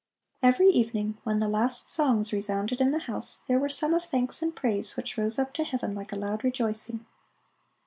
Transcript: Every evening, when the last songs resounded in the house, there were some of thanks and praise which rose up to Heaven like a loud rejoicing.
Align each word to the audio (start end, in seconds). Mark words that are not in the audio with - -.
Every 0.41 0.67
evening, 0.69 1.19
when 1.23 1.37
the 1.37 1.47
last 1.47 1.87
songs 1.87 2.33
resounded 2.33 2.81
in 2.81 2.89
the 2.89 3.01
house, 3.01 3.43
there 3.47 3.59
were 3.59 3.69
some 3.69 3.93
of 3.93 4.03
thanks 4.03 4.41
and 4.41 4.55
praise 4.55 4.97
which 4.97 5.15
rose 5.15 5.37
up 5.37 5.53
to 5.53 5.63
Heaven 5.63 5.93
like 5.93 6.11
a 6.11 6.15
loud 6.15 6.43
rejoicing. 6.43 7.05